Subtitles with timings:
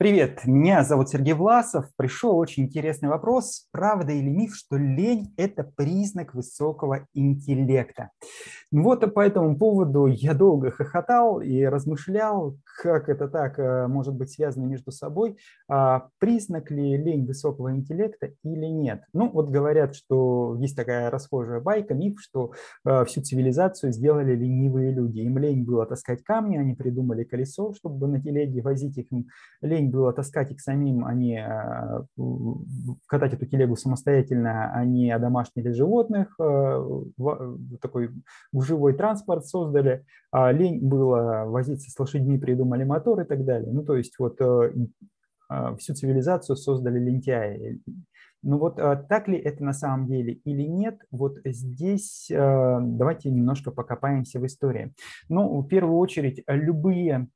[0.00, 1.84] Привет, меня зовут Сергей Власов.
[1.94, 3.66] Пришел очень интересный вопрос.
[3.70, 8.08] Правда или миф, что лень– это признак высокого интеллекта?
[8.72, 14.14] Ну вот по этому поводу я долго хохотал и размышлял, как это так э, может
[14.14, 15.36] быть связано между собой.
[15.68, 19.02] А признак ли лень высокого интеллекта или нет?
[19.12, 22.52] Ну вот говорят, что есть такая расхожая байка, миф, что
[22.86, 25.18] э, всю цивилизацию сделали ленивые люди.
[25.18, 29.08] Им лень было таскать камни, они придумали колесо, чтобы на телеге возить их.
[29.60, 32.04] Лень было таскать их самим, а
[33.06, 36.84] катать эту телегу самостоятельно, они одомашнили животных, э,
[37.80, 38.10] такой
[38.52, 43.72] живой транспорт создали, а лень было возиться с лошадьми, придумали мотор и так далее.
[43.72, 44.72] Ну, то есть вот э,
[45.50, 47.80] а, всю цивилизацию создали лентяи.
[48.42, 54.40] Ну вот так ли это на самом деле или нет, вот здесь давайте немножко покопаемся
[54.40, 54.92] в истории.
[55.28, 57.28] Ну, в первую очередь, любые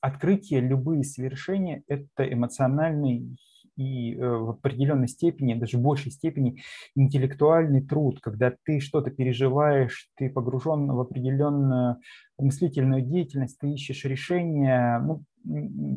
[0.00, 3.36] открытия, любые совершения– это эмоциональный
[3.78, 6.60] и э, в определенной степени, даже в большей степени,
[6.96, 11.98] интеллектуальный труд, когда ты что-то переживаешь, ты погружен в определенную
[12.38, 15.22] мыслительную деятельность, ты ищешь решения, ну,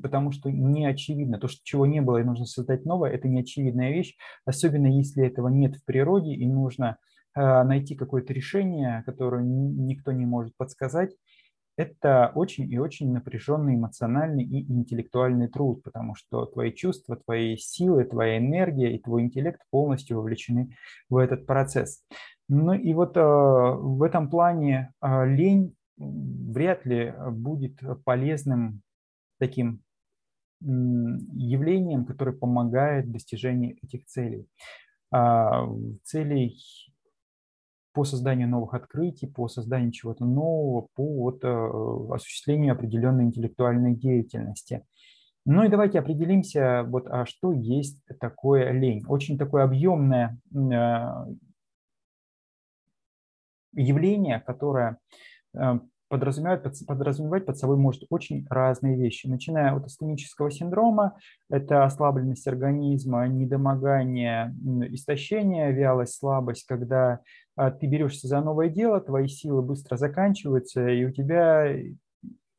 [0.02, 1.40] потому что не очевидно.
[1.40, 5.26] То, что чего не было и нужно создать новое, это не очевидная вещь, особенно если
[5.26, 6.98] этого нет в природе и нужно
[7.36, 11.12] э, найти какое-то решение, которое никто не может подсказать,
[11.78, 18.04] это очень и очень напряженный эмоциональный и интеллектуальный труд, потому что твои чувства, твои силы,
[18.04, 20.76] твоя энергия и твой интеллект полностью вовлечены
[21.10, 22.04] в этот процесс.
[22.50, 28.82] Ну и вот э, в этом плане э, лень вряд ли будет полезным
[29.42, 29.82] таким
[30.62, 34.48] явлением, которое помогает достижению этих целей.
[35.12, 35.68] А,
[36.04, 36.56] целей
[37.94, 44.86] по созданию новых открытий, по созданию чего-то нового, по вот, э, осуществлению определенной интеллектуальной деятельности.
[45.46, 49.04] Ну и давайте определимся, вот, а что есть такое лень.
[49.08, 51.06] Очень такое объемное э,
[53.74, 55.00] явление, которое
[55.54, 55.80] э,
[56.12, 61.18] подразумевает, подразумевать под собой может очень разные вещи, начиная от астенического синдрома,
[61.50, 64.54] это ослабленность организма, недомогание,
[64.90, 67.22] истощение, вялость, слабость, когда
[67.56, 71.78] а, ты берешься за новое дело, твои силы быстро заканчиваются, и у тебя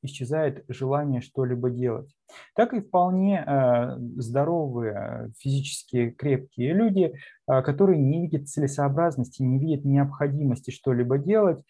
[0.00, 2.10] исчезает желание что-либо делать.
[2.56, 7.14] Так и вполне э, здоровые, физически крепкие люди,
[7.46, 11.62] э, которые не видят целесообразности, не видят необходимости что-либо делать,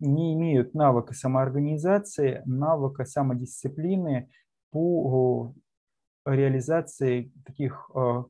[0.00, 4.30] не имеют навыка самоорганизации, навыка самодисциплины
[4.70, 5.54] по
[6.24, 8.24] реализации таких э,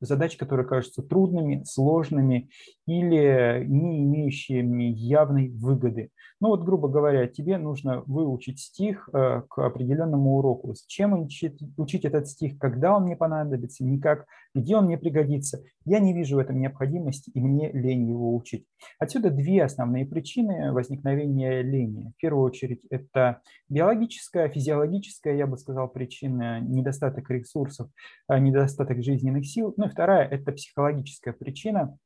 [0.00, 2.50] задач, которые кажутся трудными, сложными
[2.86, 6.10] или не имеющими явной выгоды.
[6.38, 10.74] Ну вот, грубо говоря, тебе нужно выучить стих э, к определенному уроку.
[10.74, 15.62] С чем учить, учить этот стих, когда он мне понадобится, никак, где он мне пригодится.
[15.86, 18.66] Я не вижу в этом необходимости, и мне лень его учить.
[18.98, 22.12] Отсюда две основные причины возникновения лени.
[22.16, 23.40] В первую очередь, это
[23.70, 27.88] биологическая, физиологическая, я бы сказал, причина недостаток ресурсов,
[28.28, 29.72] э, недостаток жизненных сил.
[29.78, 31.98] Ну и вторая– это психологическая причина,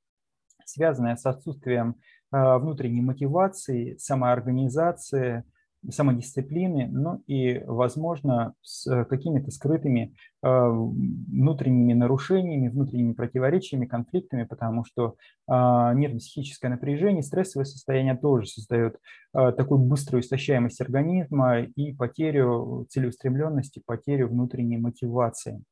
[0.65, 1.97] связанная с отсутствием
[2.31, 5.45] а, внутренней мотивации, самоорганизации,
[5.89, 14.85] самодисциплины, ну и, возможно, с э, какими-то скрытыми а, внутренними нарушениями, внутренними противоречиями, конфликтами, потому
[14.85, 15.17] что
[15.49, 18.99] а, нервно-психическое напряжение, стрессовое состояние тоже создает
[19.33, 25.63] такую быструю истощаемость организма и потерю целеустремленности, потерю внутренней мотивации.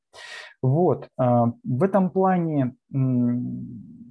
[0.63, 1.09] Вот.
[1.17, 2.77] В этом плане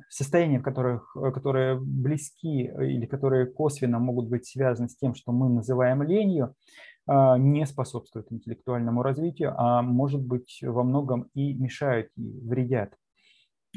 [0.09, 5.31] состояния, которых, э, которые близки э, или которые косвенно могут быть связаны с тем, что
[5.31, 6.55] мы называем ленью,
[7.07, 12.93] а, не способствуют интеллектуальному развитию, а может быть во многом и мешают и вредят.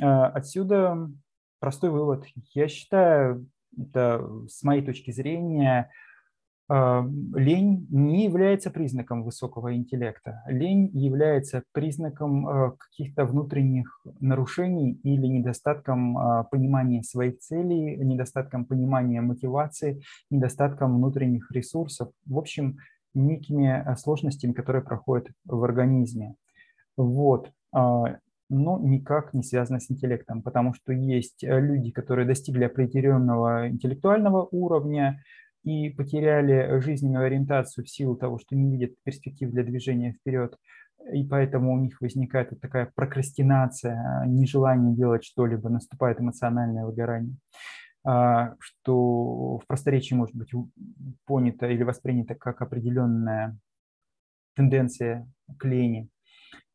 [0.03, 1.09] А, отсюда
[1.61, 2.25] простой вывод.
[2.55, 3.47] Я считаю,
[3.79, 5.91] это с моей точки зрения,
[6.71, 10.45] лень не является признаком высокого интеллекта.
[10.47, 19.21] Лень является признаком а, каких-то внутренних нарушений или недостатком а, понимания своих целей, недостатком понимания
[19.21, 22.11] мотивации, недостатком внутренних ресурсов.
[22.25, 22.77] В общем,
[23.15, 26.37] некими сложностями, которые проходят в организме.
[26.97, 27.51] Вот.
[27.73, 35.21] Но никак не связано с интеллектом, потому что есть люди, которые достигли определенного интеллектуального уровня,
[35.63, 40.57] и потеряли жизненную ориентацию в силу того, что не видят перспектив для движения вперед,
[41.13, 47.37] и поэтому у них возникает вот такая прокрастинация, нежелание делать что-либо, наступает эмоциональное выгорание,
[48.05, 50.53] а, что в просторечии может быть
[51.27, 53.59] понято или воспринято как определенная
[54.55, 55.29] тенденция
[55.59, 56.09] к лени.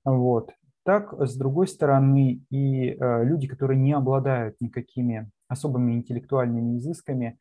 [0.04, 0.52] Вот.
[0.84, 7.40] Так, с другой стороны, и э, люди, которые не обладают никакими особыми интеллектуальными изысками,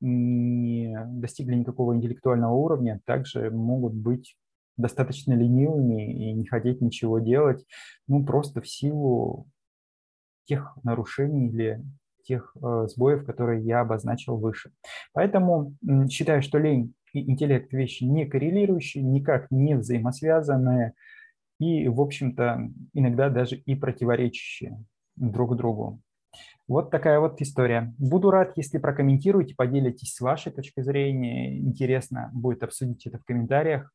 [0.00, 4.36] не достигли никакого интеллектуального уровня, также могут быть
[4.76, 7.64] достаточно ленивыми и не хотеть ничего делать,
[8.08, 9.46] ну, просто в силу
[10.46, 11.84] тех нарушений или
[12.24, 14.72] тех э, сбоев, которые я обозначил выше.
[15.12, 20.94] Поэтому э, считаю, что лень и интеллект вещи не коррелирующие, никак не взаимосвязанные
[21.58, 24.82] и, в общем-то, иногда даже и противоречащие
[25.16, 26.00] друг другу.
[26.70, 27.92] Вот такая вот история.
[27.98, 31.58] Буду рад, если прокомментируете, поделитесь с вашей точки зрения.
[31.58, 33.92] Интересно будет обсудить это в комментариях.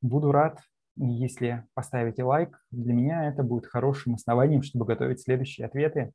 [0.00, 0.58] Буду рад,
[0.96, 2.58] если поставите лайк.
[2.70, 6.12] Для меня это будет хорошим основанием, чтобы готовить следующие ответы.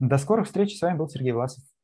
[0.00, 0.76] До скорых встреч.
[0.76, 1.62] С вами был Сергей Власов.